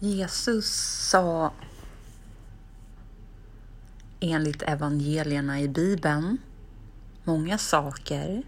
Jesus 0.00 0.66
sa 1.10 1.52
enligt 4.20 4.62
evangelierna 4.62 5.60
i 5.60 5.68
Bibeln 5.68 6.38
många 7.24 7.58
saker. 7.58 8.42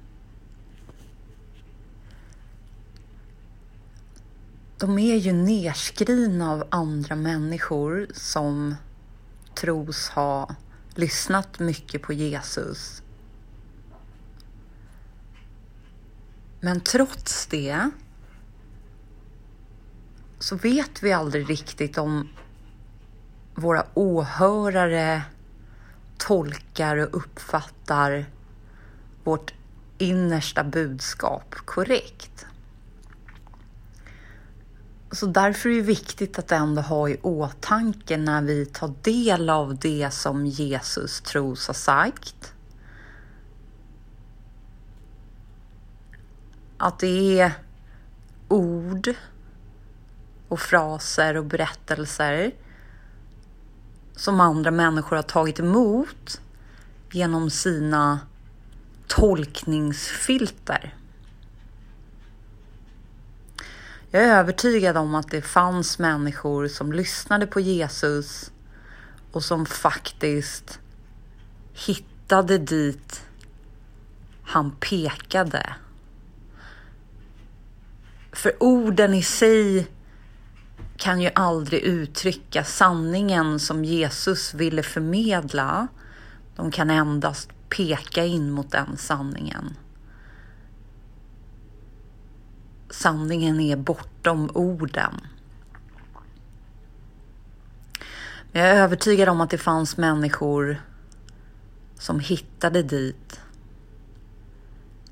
De 4.79 4.99
är 4.99 5.17
ju 5.17 5.33
nerskrivna 5.33 6.53
av 6.53 6.67
andra 6.71 7.17
människor 7.17 8.07
som 8.15 8.75
tros 9.55 10.09
ha 10.09 10.55
lyssnat 10.95 11.59
mycket 11.59 12.03
på 12.03 12.13
Jesus. 12.13 13.03
Men 16.61 16.81
trots 16.81 17.47
det 17.47 17.91
så 20.41 20.57
vet 20.57 21.03
vi 21.03 21.13
aldrig 21.13 21.51
riktigt 21.51 21.99
om 21.99 22.29
våra 23.55 23.87
åhörare 23.95 25.23
tolkar 26.19 26.97
och 26.97 27.17
uppfattar 27.17 28.27
vårt 29.25 29.55
innersta 29.99 30.65
budskap 30.65 31.55
korrekt. 31.55 32.47
Så 35.13 35.27
därför 35.27 35.69
är 35.69 35.75
det 35.75 35.83
viktigt 35.83 36.39
att 36.39 36.53
ändå 36.53 36.83
ha 36.83 37.09
i 37.09 37.19
åtanke 37.23 38.17
när 38.17 38.43
vi 38.43 38.67
tar 38.67 38.95
del 39.03 39.51
av 39.51 39.77
det 39.77 40.11
som 40.11 40.47
Jesus 40.47 41.21
tros 41.21 41.67
ha 41.67 41.75
sagt. 41.75 42.55
Att 46.79 46.99
det 46.99 47.41
är 47.41 47.53
ord 48.49 49.15
och 50.51 50.61
fraser 50.61 51.37
och 51.37 51.45
berättelser 51.45 52.53
som 54.17 54.41
andra 54.41 54.71
människor 54.71 55.17
har 55.17 55.23
tagit 55.23 55.59
emot 55.59 56.41
genom 57.11 57.51
sina 57.51 58.21
tolkningsfilter. 59.07 60.95
Jag 64.11 64.23
är 64.23 64.39
övertygad 64.39 64.97
om 64.97 65.15
att 65.15 65.31
det 65.31 65.43
fanns 65.43 65.99
människor 65.99 66.69
som 66.69 66.93
lyssnade 66.93 67.47
på 67.47 67.61
Jesus 67.61 68.53
och 69.33 69.45
som 69.45 69.67
faktiskt 69.67 70.81
hittade 71.73 72.59
dit 72.59 73.23
han 74.43 74.71
pekade. 74.71 75.75
För 78.33 78.63
orden 78.63 79.15
i 79.15 79.23
sig 79.23 79.87
kan 81.01 81.21
ju 81.21 81.31
aldrig 81.35 81.83
uttrycka 81.83 82.65
sanningen 82.65 83.61
som 83.61 83.85
Jesus 83.85 84.55
ville 84.55 84.83
förmedla. 84.83 85.89
De 86.57 86.71
kan 86.71 86.91
endast 86.91 87.51
peka 87.69 88.25
in 88.25 88.51
mot 88.51 88.71
den 88.71 88.97
sanningen. 88.97 89.77
Sanningen 92.91 93.61
är 93.61 93.77
bortom 93.77 94.51
orden. 94.55 95.21
Men 98.53 98.63
jag 98.63 98.71
är 98.71 98.83
övertygad 98.83 99.29
om 99.29 99.41
att 99.41 99.51
det 99.51 99.59
fanns 99.59 99.97
människor 99.97 100.83
som 101.99 102.21
hittade 102.21 102.83
dit 102.83 103.41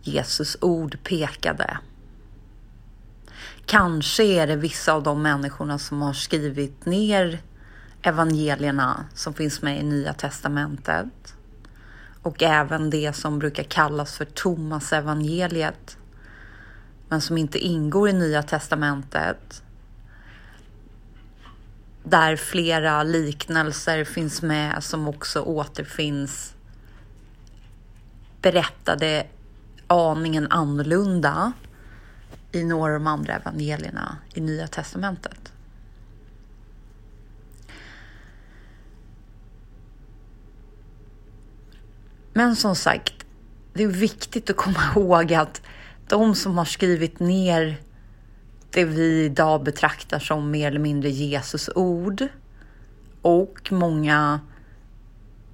Jesus 0.03 0.57
ord 0.61 0.99
pekade. 1.05 1.79
Kanske 3.69 4.25
är 4.25 4.47
det 4.47 4.57
vissa 4.57 4.93
av 4.93 5.03
de 5.03 5.23
människorna 5.23 5.79
som 5.79 6.03
har 6.03 6.13
skrivit 6.13 6.87
ner 6.87 7.43
evangelierna 8.03 9.05
som 9.15 9.35
finns 9.35 9.63
med 9.63 9.81
i 9.81 9.83
Nya 9.83 10.13
Testamentet. 10.13 11.35
Och 12.23 12.43
även 12.43 12.91
det 12.91 13.17
som 13.17 13.39
brukar 13.39 13.63
kallas 13.63 14.17
för 14.17 14.25
Thomas 14.25 14.93
evangeliet 14.93 15.99
men 17.09 17.21
som 17.21 17.39
inte 17.39 17.59
ingår 17.59 18.09
i 18.09 18.13
Nya 18.13 18.43
Testamentet. 18.43 19.63
Där 22.05 22.37
flera 22.37 23.03
liknelser 23.03 24.05
finns 24.05 24.43
med 24.43 24.85
som 24.85 25.09
också 25.09 25.41
återfinns. 25.41 26.55
Berättade 28.43 29.27
aningen 29.87 30.47
annorlunda 30.51 31.53
i 32.53 32.65
några 32.65 32.93
av 32.93 32.99
de 32.99 33.07
andra 33.07 33.35
evangelierna 33.35 34.19
i 34.35 34.41
Nya 34.41 34.67
Testamentet. 34.67 35.53
Men 42.33 42.57
som 42.57 42.77
sagt, 42.77 43.27
det 43.73 43.83
är 43.83 43.89
viktigt 43.89 44.51
att 44.51 44.57
komma 44.57 44.81
ihåg 44.97 45.35
att 45.35 45.63
de 46.09 46.35
som 46.35 46.59
har 46.59 46.65
skrivit 46.65 47.21
ner 47.21 47.77
det 48.71 48.85
vi 48.85 49.25
idag 49.25 49.63
betraktar 49.63 50.19
som 50.19 50.51
mer 50.51 50.69
eller 50.69 50.81
mindre 50.81 51.11
Jesus 51.11 51.71
ord 51.75 52.27
och 53.23 53.73
många 53.73 54.41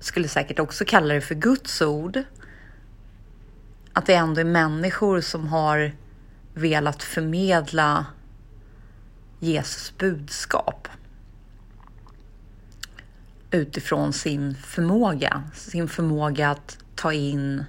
skulle 0.01 0.29
säkert 0.29 0.59
också 0.59 0.85
kalla 0.85 1.15
det 1.15 1.21
för 1.21 1.35
Guds 1.35 1.83
ord. 1.83 2.23
Att 3.93 4.07
det 4.07 4.15
ändå 4.15 4.41
är 4.41 4.45
människor 4.45 5.21
som 5.21 5.49
har 5.49 5.93
velat 6.55 7.03
förmedla 7.03 8.07
Jesus 9.41 9.99
budskap 9.99 10.89
utifrån 13.51 14.13
sin 14.13 14.55
förmåga, 14.55 15.43
sin 15.55 15.89
förmåga 15.89 16.51
att 16.51 16.79
ta 16.95 17.13
in 17.13 17.65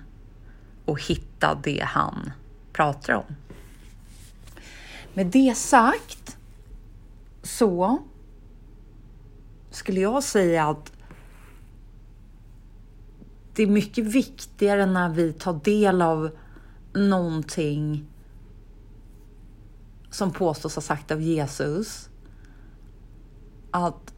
och 0.85 1.01
hitta 1.01 1.59
det 1.63 1.83
han 1.85 2.31
pratar 2.73 3.13
om. 3.13 3.35
Med 5.13 5.27
det 5.27 5.57
sagt 5.57 6.37
så 7.43 8.03
skulle 9.71 9.99
jag 9.99 10.23
säga 10.23 10.69
att 10.69 10.91
det 13.53 13.63
är 13.63 13.67
mycket 13.67 14.05
viktigare 14.05 14.85
när 14.85 15.09
vi 15.09 15.33
tar 15.33 15.53
del 15.63 16.01
av 16.01 16.37
någonting 16.93 18.05
som 20.15 20.31
påstås 20.31 20.75
ha 20.75 20.81
sagt 20.81 21.11
av 21.11 21.21
Jesus. 21.21 22.09
Att 23.71 24.13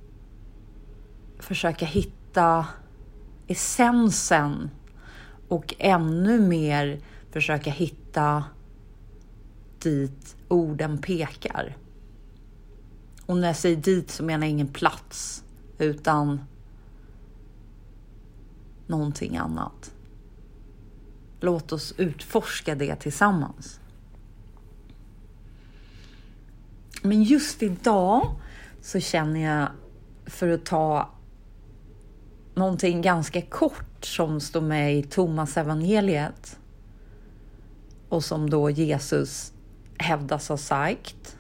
försöka 1.39 1.85
hitta 1.85 2.67
essensen 3.47 4.69
och 5.47 5.75
ännu 5.77 6.39
mer 6.39 7.01
försöka 7.31 7.71
hitta 7.71 8.43
dit 9.79 10.35
orden 10.47 10.97
pekar. 10.97 11.77
Och 13.25 13.37
när 13.37 13.47
jag 13.47 13.57
säger 13.57 13.77
dit 13.77 14.11
så 14.11 14.23
menar 14.23 14.47
jag 14.47 14.51
ingen 14.51 14.67
plats 14.67 15.43
utan 15.77 16.41
någonting 18.87 19.37
annat. 19.37 19.91
Låt 21.39 21.71
oss 21.71 21.93
utforska 21.97 22.75
det 22.75 22.95
tillsammans. 22.95 23.79
Men 27.07 27.23
just 27.23 27.63
idag 27.63 28.35
så 28.81 28.99
känner 28.99 29.39
jag 29.39 29.69
för 30.25 30.49
att 30.49 30.65
ta 30.65 31.09
någonting 32.55 33.01
ganska 33.01 33.41
kort 33.41 34.05
som 34.05 34.39
står 34.39 34.61
med 34.61 34.97
i 34.97 35.03
Thomas 35.03 35.57
evangeliet 35.57 36.59
och 38.09 38.23
som 38.23 38.49
då 38.49 38.69
Jesus 38.69 39.53
hävdas 39.97 40.49
ha 40.49 40.57
sagt. 40.57 41.37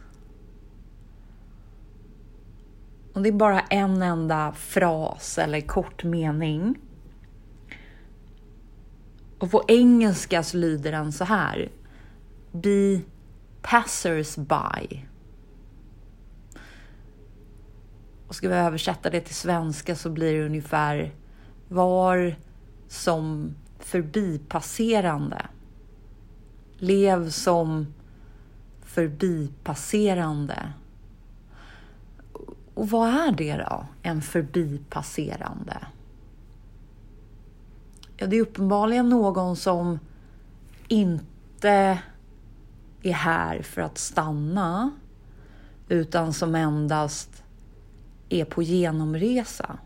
Och 3.13 3.21
det 3.21 3.29
är 3.29 3.33
bara 3.33 3.59
en 3.59 4.01
enda 4.01 4.51
fras 4.51 5.37
eller 5.37 5.61
kort 5.61 6.03
mening. 6.03 6.75
Och 9.39 9.51
på 9.51 9.63
engelska 9.67 10.43
så 10.43 10.57
lyder 10.57 10.91
den 10.91 11.11
så 11.11 11.23
här. 11.23 11.69
Be 12.51 13.01
passers 13.61 14.35
by. 14.35 15.05
Och 18.27 18.35
ska 18.35 18.49
vi 18.49 18.55
översätta 18.55 19.09
det 19.09 19.21
till 19.21 19.35
svenska 19.35 19.95
så 19.95 20.09
blir 20.09 20.33
det 20.33 20.45
ungefär 20.45 21.13
var 21.67 22.35
som 22.87 23.55
förbipasserande. 23.79 25.45
Lev 26.77 27.29
som 27.29 27.93
förbipasserande. 28.81 30.73
Och 32.73 32.89
vad 32.89 33.09
är 33.09 33.31
det 33.31 33.57
då, 33.57 33.85
en 34.01 34.21
förbipasserande? 34.21 35.77
Ja, 38.17 38.27
det 38.27 38.35
är 38.35 38.41
uppenbarligen 38.41 39.09
någon 39.09 39.55
som 39.55 39.99
inte 40.87 41.99
är 43.01 43.13
här 43.13 43.61
för 43.61 43.81
att 43.81 43.97
stanna 43.97 44.91
utan 45.89 46.33
som 46.33 46.55
endast 46.55 47.43
är 48.29 48.45
på 48.45 48.63
genomresa. 48.63 49.79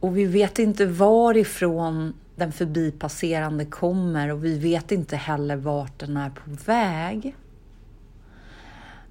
Och 0.00 0.16
vi 0.16 0.24
vet 0.24 0.58
inte 0.58 0.86
varifrån 0.86 2.14
den 2.36 2.52
förbipasserande 2.52 3.64
kommer 3.64 4.28
och 4.28 4.44
vi 4.44 4.58
vet 4.58 4.92
inte 4.92 5.16
heller 5.16 5.56
vart 5.56 5.98
den 5.98 6.16
är 6.16 6.30
på 6.30 6.50
väg. 6.66 7.36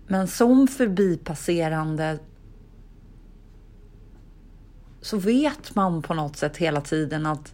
Men 0.07 0.27
som 0.27 0.67
förbipasserande 0.67 2.19
så 5.01 5.17
vet 5.17 5.75
man 5.75 6.01
på 6.01 6.13
något 6.13 6.37
sätt 6.37 6.57
hela 6.57 6.81
tiden 6.81 7.25
att 7.25 7.53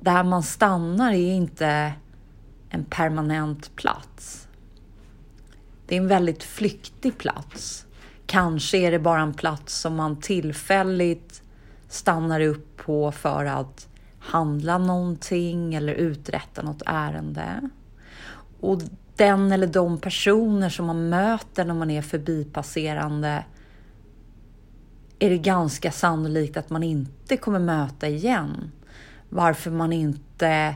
där 0.00 0.24
man 0.24 0.42
stannar 0.42 1.12
är 1.12 1.32
inte 1.32 1.92
en 2.68 2.84
permanent 2.84 3.76
plats. 3.76 4.48
Det 5.90 5.96
är 5.96 6.00
en 6.00 6.08
väldigt 6.08 6.42
flyktig 6.42 7.18
plats. 7.18 7.86
Kanske 8.26 8.78
är 8.78 8.90
det 8.90 8.98
bara 8.98 9.20
en 9.20 9.34
plats 9.34 9.80
som 9.80 9.96
man 9.96 10.20
tillfälligt 10.20 11.42
stannar 11.88 12.40
upp 12.40 12.76
på 12.76 13.12
för 13.12 13.44
att 13.44 13.88
handla 14.18 14.78
någonting 14.78 15.74
eller 15.74 15.94
uträtta 15.94 16.62
något 16.62 16.82
ärende. 16.86 17.70
Och 18.60 18.80
den 19.16 19.52
eller 19.52 19.66
de 19.66 19.98
personer 19.98 20.68
som 20.68 20.86
man 20.86 21.08
möter 21.08 21.64
när 21.64 21.74
man 21.74 21.90
är 21.90 22.02
förbipasserande 22.02 23.44
är 25.18 25.30
det 25.30 25.38
ganska 25.38 25.92
sannolikt 25.92 26.56
att 26.56 26.70
man 26.70 26.82
inte 26.82 27.36
kommer 27.36 27.58
möta 27.58 28.08
igen. 28.08 28.72
Varför 29.28 29.70
man 29.70 29.92
inte 29.92 30.74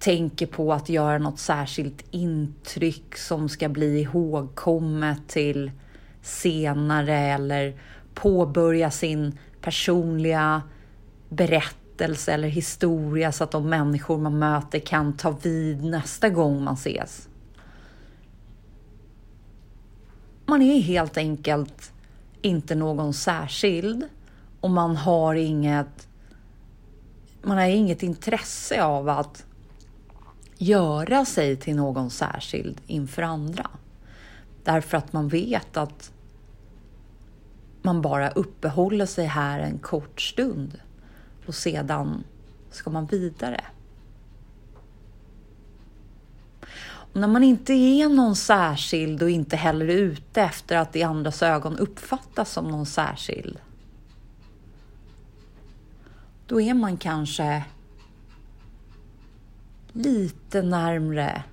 tänker 0.00 0.46
på 0.46 0.72
att 0.72 0.88
göra 0.88 1.18
något 1.18 1.38
särskilt 1.38 2.04
intryck 2.10 3.16
som 3.16 3.48
ska 3.48 3.68
bli 3.68 4.00
ihågkommet 4.00 5.28
till 5.28 5.70
senare 6.22 7.18
eller 7.18 7.80
påbörja 8.14 8.90
sin 8.90 9.38
personliga 9.60 10.62
berättelse 11.28 12.32
eller 12.32 12.48
historia 12.48 13.32
så 13.32 13.44
att 13.44 13.50
de 13.50 13.68
människor 13.68 14.18
man 14.18 14.38
möter 14.38 14.78
kan 14.78 15.16
ta 15.16 15.30
vid 15.42 15.84
nästa 15.84 16.28
gång 16.28 16.64
man 16.64 16.74
ses. 16.74 17.28
Man 20.46 20.62
är 20.62 20.80
helt 20.80 21.16
enkelt 21.16 21.92
inte 22.42 22.74
någon 22.74 23.14
särskild 23.14 24.04
och 24.60 24.70
man 24.70 24.96
har 24.96 25.34
inget 25.34 26.08
man 27.42 27.58
har 27.58 27.66
inget 27.66 28.02
intresse 28.02 28.82
av 28.82 29.08
att 29.08 29.44
göra 30.60 31.24
sig 31.24 31.56
till 31.56 31.76
någon 31.76 32.10
särskild 32.10 32.80
inför 32.86 33.22
andra. 33.22 33.70
Därför 34.64 34.96
att 34.96 35.12
man 35.12 35.28
vet 35.28 35.76
att 35.76 36.12
man 37.82 38.02
bara 38.02 38.30
uppehåller 38.30 39.06
sig 39.06 39.26
här 39.26 39.60
en 39.60 39.78
kort 39.78 40.20
stund 40.20 40.80
och 41.46 41.54
sedan 41.54 42.24
ska 42.70 42.90
man 42.90 43.06
vidare. 43.06 43.64
Och 46.82 47.20
när 47.20 47.28
man 47.28 47.44
inte 47.44 47.72
är 47.72 48.08
någon 48.08 48.36
särskild 48.36 49.22
och 49.22 49.30
inte 49.30 49.56
heller 49.56 49.88
är 49.88 49.98
ute 49.98 50.42
efter 50.42 50.76
att 50.76 50.96
i 50.96 51.02
andras 51.02 51.42
ögon 51.42 51.78
uppfattas 51.78 52.52
som 52.52 52.68
någon 52.68 52.86
särskild. 52.86 53.58
Då 56.46 56.60
är 56.60 56.74
man 56.74 56.96
kanske 56.96 57.64
lite 59.92 60.62
närmre 60.62 61.44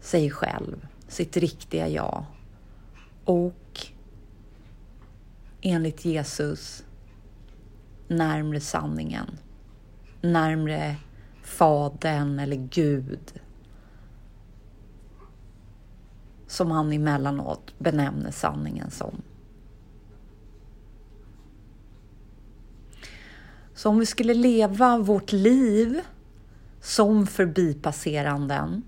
sig 0.00 0.30
själv, 0.30 0.86
sitt 1.08 1.36
riktiga 1.36 1.88
jag. 1.88 2.24
Och 3.24 3.86
enligt 5.60 6.04
Jesus 6.04 6.84
närmre 8.08 8.60
sanningen. 8.60 9.38
Närmre 10.20 10.96
Fadern 11.42 12.38
eller 12.38 12.56
Gud. 12.56 13.40
Som 16.46 16.70
han 16.70 16.92
emellanåt 16.92 17.74
benämner 17.78 18.30
sanningen 18.30 18.90
som. 18.90 19.22
Så 23.74 23.88
om 23.88 23.98
vi 23.98 24.06
skulle 24.06 24.34
leva 24.34 24.98
vårt 24.98 25.32
liv 25.32 26.00
som 26.86 27.26
förbipasseranden. 27.26 28.82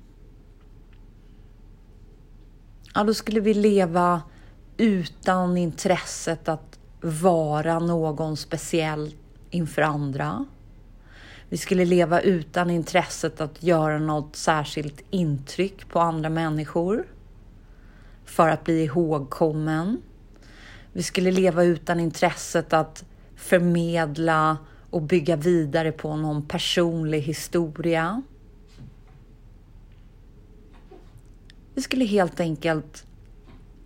Ja, 2.95 3.05
då 3.05 3.15
skulle 3.15 3.41
vi 3.41 3.55
leva 3.55 4.23
utan 4.77 5.57
intresset 5.57 6.49
att 6.49 6.79
vara 7.01 7.79
någon 7.79 8.37
speciell 8.37 9.15
inför 9.51 9.83
andra. 9.83 10.45
Vi 11.49 11.57
skulle 11.57 11.85
leva 11.85 12.21
utan 12.21 12.71
intresset 12.71 13.41
att 13.41 13.63
göra 13.63 13.99
något 13.99 14.37
särskilt 14.37 15.03
intryck 15.11 15.89
på 15.89 16.01
andra 16.01 16.31
människor 16.31 17.07
för 18.25 18.49
att 18.49 18.65
bli 18.65 18.85
ihågkommen. 18.85 20.03
Vi 20.93 21.03
skulle 21.03 21.31
leva 21.31 21.65
utan 21.65 22.01
intresset 22.01 22.73
att 22.73 23.05
förmedla 23.37 24.57
och 24.91 25.03
bygga 25.03 25.37
vidare 25.37 25.93
på 25.93 26.17
någon 26.17 26.43
personlig 26.47 27.21
historia. 27.21 28.23
Vi 31.75 31.83
skulle 31.83 32.05
helt 32.05 32.41
enkelt 32.41 33.07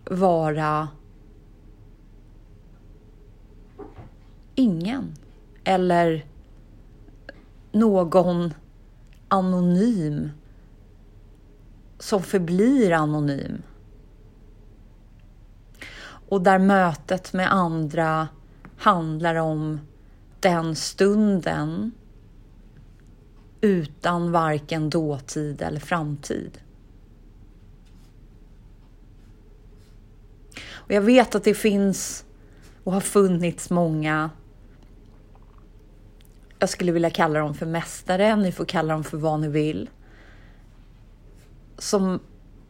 vara 0.05 0.87
ingen 4.55 5.15
eller 5.63 6.25
någon 7.71 8.53
anonym 9.27 10.29
som 11.99 12.23
förblir 12.23 12.91
anonym. 12.91 13.61
Och 16.29 16.41
där 16.41 16.59
mötet 16.59 17.33
med 17.33 17.53
andra 17.53 18.27
handlar 18.77 19.35
om 19.35 19.79
den 20.43 20.75
stunden 20.75 21.91
utan 23.61 24.31
varken 24.31 24.89
dåtid 24.89 25.61
eller 25.61 25.79
framtid. 25.79 26.59
Och 30.71 30.91
jag 30.91 31.01
vet 31.01 31.35
att 31.35 31.43
det 31.43 31.53
finns 31.53 32.25
och 32.83 32.93
har 32.93 33.01
funnits 33.01 33.69
många 33.69 34.29
jag 36.63 36.69
skulle 36.69 36.91
vilja 36.91 37.09
kalla 37.09 37.39
dem 37.39 37.53
för 37.53 37.65
mästare, 37.65 38.35
ni 38.35 38.51
får 38.51 38.65
kalla 38.65 38.93
dem 38.93 39.03
för 39.03 39.17
vad 39.17 39.39
ni 39.39 39.47
vill. 39.47 39.89
Som 41.77 42.19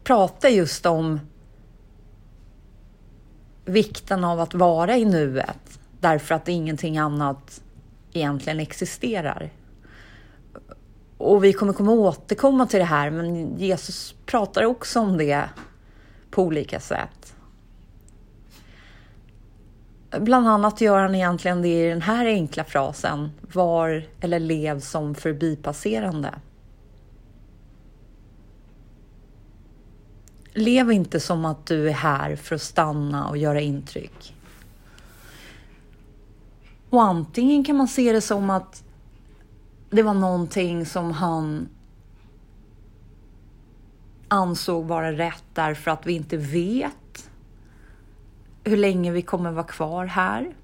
pratar 0.04 0.48
just 0.48 0.86
om 0.86 1.20
vikten 3.64 4.24
av 4.24 4.40
att 4.40 4.54
vara 4.54 4.96
i 4.96 5.04
nuet 5.04 5.80
därför 6.04 6.34
att 6.34 6.48
ingenting 6.48 6.98
annat 6.98 7.62
egentligen 8.12 8.60
existerar. 8.60 9.50
Och 11.18 11.44
vi 11.44 11.52
kommer 11.52 11.72
komma 11.72 11.92
återkomma 11.92 12.66
till 12.66 12.78
det 12.78 12.84
här, 12.84 13.10
men 13.10 13.58
Jesus 13.58 14.14
pratar 14.26 14.64
också 14.64 15.00
om 15.00 15.18
det 15.18 15.48
på 16.30 16.42
olika 16.42 16.80
sätt. 16.80 17.36
Bland 20.20 20.48
annat 20.48 20.80
gör 20.80 21.00
han 21.00 21.14
egentligen 21.14 21.62
det 21.62 21.86
i 21.86 21.88
den 21.88 22.02
här 22.02 22.26
enkla 22.26 22.64
frasen, 22.64 23.30
var 23.52 24.06
eller 24.20 24.38
lev 24.38 24.80
som 24.80 25.14
förbipasserande. 25.14 26.34
Lev 30.52 30.92
inte 30.92 31.20
som 31.20 31.44
att 31.44 31.66
du 31.66 31.88
är 31.88 31.92
här 31.92 32.36
för 32.36 32.54
att 32.54 32.62
stanna 32.62 33.28
och 33.28 33.36
göra 33.36 33.60
intryck. 33.60 34.34
Och 36.94 37.02
antingen 37.02 37.64
kan 37.64 37.76
man 37.76 37.88
se 37.88 38.12
det 38.12 38.20
som 38.20 38.50
att 38.50 38.84
det 39.90 40.02
var 40.02 40.14
någonting 40.14 40.86
som 40.86 41.12
han 41.12 41.68
ansåg 44.28 44.84
vara 44.84 45.12
rätt 45.12 45.44
därför 45.54 45.90
att 45.90 46.06
vi 46.06 46.12
inte 46.12 46.36
vet 46.36 47.30
hur 48.64 48.76
länge 48.76 49.12
vi 49.12 49.22
kommer 49.22 49.52
vara 49.52 49.66
kvar 49.66 50.06
här. 50.06 50.54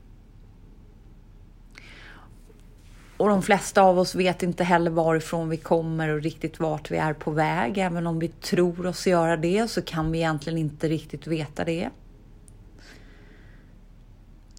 Och 3.17 3.29
de 3.29 3.43
flesta 3.43 3.83
av 3.83 3.99
oss 3.99 4.15
vet 4.15 4.43
inte 4.43 4.65
heller 4.65 4.91
varifrån 4.91 5.49
vi 5.49 5.57
kommer 5.57 6.09
och 6.09 6.23
riktigt 6.23 6.61
vart 6.61 6.91
vi 6.91 6.97
är 6.97 7.13
på 7.13 7.31
väg. 7.31 7.79
Även 7.79 8.07
om 8.07 8.19
vi 8.19 8.29
tror 8.29 8.87
oss 8.87 9.07
göra 9.07 9.37
det 9.37 9.71
så 9.71 9.83
kan 9.83 10.13
vi 10.13 10.19
egentligen 10.19 10.59
inte 10.59 10.89
riktigt 10.89 11.27
veta 11.27 11.65
det. 11.65 11.91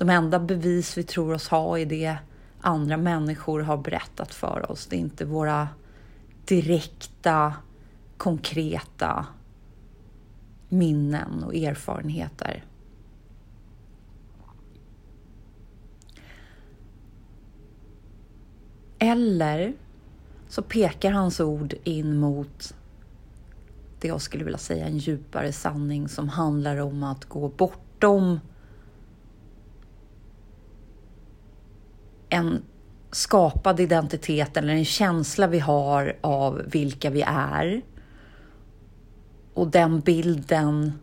De 0.02 0.10
enda 0.10 0.40
bevis 0.40 0.98
vi 0.98 1.04
tror 1.04 1.34
oss 1.34 1.48
ha 1.48 1.80
är 1.80 1.86
det 1.86 2.18
andra 2.62 2.98
människor 2.98 3.60
har 3.60 3.78
berättat 3.78 4.34
för 4.34 4.72
oss. 4.72 4.88
Det 4.88 4.96
är 4.96 5.00
inte 5.00 5.26
våra 5.26 5.68
direkta 6.46 7.54
konkreta 8.18 9.26
minnen 10.70 11.44
och 11.44 11.56
erfarenheter. 11.56 12.66
Eller 19.00 19.74
så 20.48 20.62
pekar 20.62 21.12
hans 21.12 21.40
ord 21.40 21.74
in 21.84 22.18
mot 22.18 22.76
det 24.00 24.08
jag 24.08 24.22
skulle 24.22 24.44
vilja 24.44 24.58
säga 24.58 24.86
en 24.86 24.98
djupare 24.98 25.52
sanning 25.52 26.10
som 26.10 26.30
handlar 26.30 26.78
om 26.78 27.04
att 27.04 27.26
gå 27.26 27.50
bortom 27.50 28.40
en 32.32 32.64
skapad 33.12 33.80
identitet 33.80 34.58
eller 34.58 34.74
en 34.74 34.86
känsla 34.86 35.48
vi 35.48 35.60
har 35.60 36.18
av 36.22 36.62
vilka 36.66 37.10
vi 37.10 37.22
är. 37.28 37.82
Och 39.54 39.68
den 39.68 40.00
bilden 40.00 40.94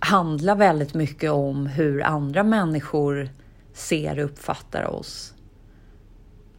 handlar 0.00 0.56
väldigt 0.56 0.94
mycket 0.94 1.30
om 1.30 1.66
hur 1.66 2.02
andra 2.02 2.42
människor 2.42 3.28
ser 3.72 4.18
och 4.18 4.24
uppfattar 4.24 4.84
oss. 4.84 5.34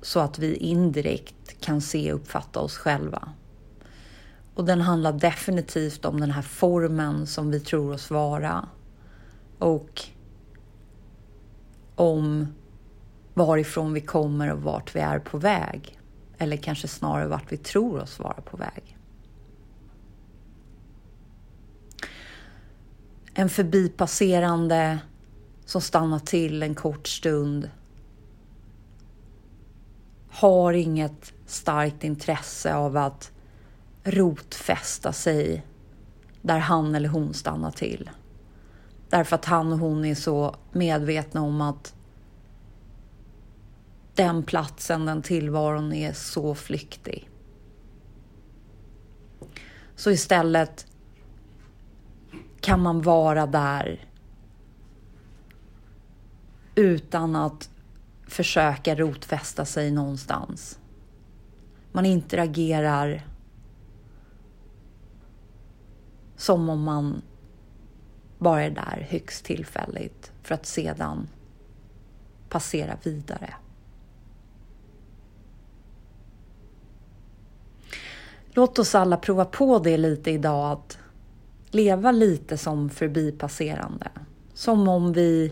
Så 0.02 0.20
att 0.20 0.40
vi 0.40 0.56
indirekt 0.56 1.62
kan 1.62 1.82
se 1.82 2.14
och 2.14 2.20
uppfatta 2.20 2.60
oss 2.60 2.78
själva. 2.78 3.30
Och 4.54 4.66
den 4.66 4.82
handlar 4.82 5.14
definitivt 5.14 6.06
om 6.06 6.20
den 6.20 6.32
här 6.32 6.42
formen 6.42 7.28
som 7.28 7.52
vi 7.52 7.60
tror 7.60 7.94
oss 7.94 8.12
vara. 8.12 8.70
Och 9.60 10.04
om 11.96 12.48
varifrån 13.34 13.94
vi 13.94 14.02
kommer 14.02 14.52
och 14.52 14.62
vart 14.62 14.96
vi 14.96 15.00
är 15.00 15.20
på 15.20 15.38
väg. 15.38 16.00
Eller 16.38 16.58
kanske 16.58 16.88
snarare 16.88 17.28
vart 17.28 17.52
vi 17.52 17.58
tror 17.58 18.00
oss 18.00 18.20
vara 18.20 18.42
på 18.42 18.58
väg. 18.58 18.98
En 23.34 23.50
förbipasserande 23.50 25.00
som 25.66 25.82
stannar 25.82 26.20
till 26.20 26.64
en 26.64 26.76
kort 26.76 27.08
stund 27.08 27.70
har 30.30 30.74
inget 30.74 31.34
starkt 31.46 32.04
intresse 32.04 32.76
av 32.76 32.98
att 32.98 33.32
rotfästa 34.04 35.14
sig 35.14 35.66
där 36.42 36.60
han 36.60 36.96
eller 36.96 37.10
hon 37.10 37.34
stannar 37.34 37.72
till. 37.72 38.10
Därför 39.16 39.36
att 39.36 39.46
han 39.46 39.74
och 39.74 39.80
hon 39.80 40.06
är 40.06 40.16
så 40.16 40.56
medvetna 40.72 41.42
om 41.42 41.62
att 41.62 41.96
den 44.16 44.44
platsen, 44.44 45.06
den 45.06 45.22
tillvaron 45.22 45.94
är 45.94 46.14
så 46.14 46.56
flyktig. 46.56 47.30
Så 49.96 50.12
istället 50.12 50.88
kan 52.62 52.82
man 52.82 53.02
vara 53.02 53.46
där 53.46 54.06
utan 56.76 57.36
att 57.36 57.70
försöka 58.28 58.96
rotfästa 58.96 59.66
sig 59.66 59.92
någonstans. 59.92 60.80
Man 61.92 62.06
interagerar 62.06 63.28
som 66.36 66.70
om 66.70 66.84
man 66.84 67.22
bara 68.38 68.64
är 68.64 68.70
där 68.70 69.08
högst 69.10 69.46
tillfälligt 69.46 70.32
för 70.42 70.56
att 70.56 70.66
sedan 70.66 71.28
passera 72.50 72.98
vidare. 73.04 73.54
Låt 78.50 78.80
oss 78.80 78.96
alla 78.96 79.18
prova 79.18 79.46
på 79.46 79.80
det 79.80 79.98
lite 79.98 80.32
idag, 80.32 80.72
att 80.72 80.98
leva 81.72 82.12
lite 82.12 82.58
som 82.58 82.90
förbipasserande. 82.90 84.10
Som 84.54 84.88
om 84.88 85.14
vi 85.14 85.52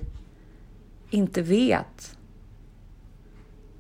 inte 1.10 1.42
vet 1.42 2.18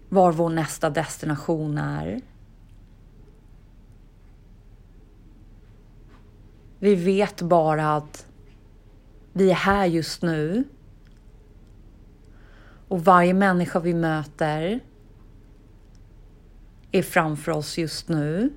var 0.10 0.31
vår 0.31 0.50
nästa 0.50 0.89
destination 0.89 1.77
är. 1.77 2.22
Vi 6.79 6.95
vet 6.95 7.41
bara 7.41 7.95
att 7.95 8.27
vi 9.33 9.51
är 9.51 9.55
här 9.55 9.85
just 9.85 10.21
nu. 10.21 10.63
Och 12.87 13.05
varje 13.05 13.33
människa 13.33 13.79
vi 13.79 13.93
möter 13.93 14.79
är 16.91 17.01
framför 17.01 17.51
oss 17.51 17.77
just 17.77 18.09
nu. 18.09 18.53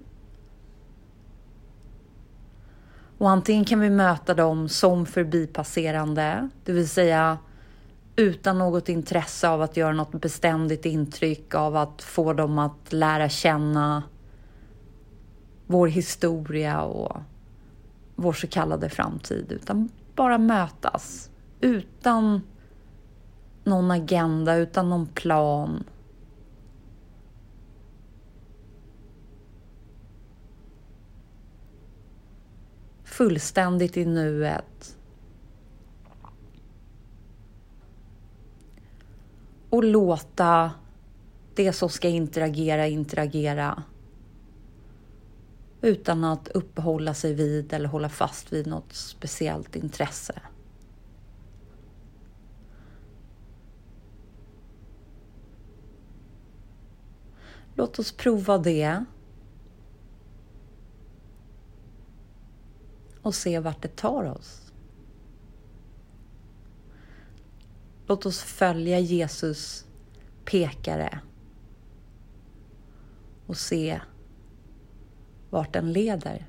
Och 3.18 3.30
antingen 3.30 3.64
kan 3.64 3.80
vi 3.80 3.90
möta 3.90 4.34
dem 4.34 4.68
som 4.68 5.06
förbipasserande, 5.06 6.48
det 6.64 6.72
vill 6.72 6.88
säga 6.88 7.38
utan 8.16 8.58
något 8.58 8.88
intresse 8.88 9.48
av 9.48 9.62
att 9.62 9.76
göra 9.76 9.92
något 9.92 10.20
beständigt 10.20 10.84
intryck, 10.84 11.54
av 11.54 11.76
att 11.76 12.02
få 12.02 12.32
dem 12.32 12.58
att 12.58 12.92
lära 12.92 13.28
känna 13.28 14.02
vår 15.66 15.88
historia 15.88 16.82
och 16.82 17.16
vår 18.16 18.32
så 18.32 18.46
kallade 18.46 18.88
framtid, 18.88 19.52
utan 19.52 19.88
bara 20.16 20.38
mötas 20.38 21.30
utan 21.60 22.40
någon 23.64 23.90
agenda, 23.90 24.54
utan 24.54 24.90
någon 24.90 25.06
plan. 25.06 25.84
Fullständigt 33.04 33.96
i 33.96 34.04
nuet. 34.04 34.98
Och 39.70 39.84
låta 39.84 40.70
det 41.54 41.72
som 41.72 41.88
ska 41.88 42.08
interagera 42.08 42.86
interagera 42.86 43.82
utan 45.80 46.24
att 46.24 46.48
uppehålla 46.48 47.14
sig 47.14 47.34
vid 47.34 47.72
eller 47.72 47.88
hålla 47.88 48.08
fast 48.08 48.52
vid 48.52 48.66
något 48.66 48.92
speciellt 48.92 49.76
intresse. 49.76 50.42
Låt 57.74 57.98
oss 57.98 58.12
prova 58.12 58.58
det. 58.58 59.04
Och 63.22 63.34
se 63.34 63.58
vart 63.58 63.82
det 63.82 63.96
tar 63.96 64.24
oss. 64.24 64.72
Låt 68.06 68.26
oss 68.26 68.42
följa 68.42 68.98
Jesus 68.98 69.84
pekare 70.44 71.20
och 73.46 73.56
se 73.56 74.00
vart 75.50 75.72
den 75.72 75.92
leder. 75.92 76.46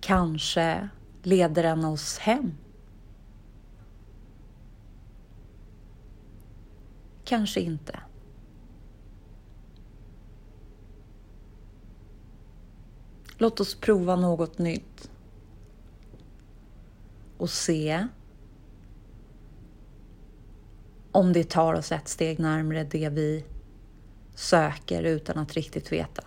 Kanske 0.00 0.88
leder 1.22 1.62
den 1.62 1.84
oss 1.84 2.18
hem. 2.18 2.52
Kanske 7.24 7.60
inte. 7.60 8.00
Låt 13.38 13.60
oss 13.60 13.74
prova 13.74 14.16
något 14.16 14.58
nytt 14.58 15.10
och 17.36 17.50
se 17.50 18.06
om 21.12 21.32
det 21.32 21.50
tar 21.50 21.74
oss 21.74 21.92
ett 21.92 22.08
steg 22.08 22.38
närmare 22.38 22.84
det 22.84 23.08
vi 23.08 23.44
söker 24.40 25.02
utan 25.02 25.38
att 25.38 25.54
riktigt 25.54 25.92
veta. 25.92 26.22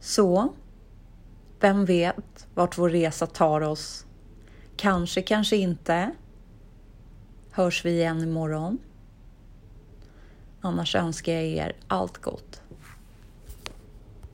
Så, 0.00 0.54
vem 1.60 1.84
vet 1.84 2.46
vart 2.54 2.78
vår 2.78 2.90
resa 2.90 3.26
tar 3.26 3.60
oss? 3.60 4.06
Kanske, 4.76 5.22
kanske 5.22 5.56
inte. 5.56 6.10
Hörs 7.50 7.84
vi 7.84 7.90
igen 7.90 8.22
imorgon? 8.22 8.78
Annars 10.60 10.94
önskar 10.94 11.32
jag 11.32 11.44
er 11.44 11.76
allt 11.86 12.18
gott. 12.18 12.62